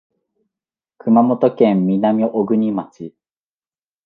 [0.97, 3.13] 熊本県南小国町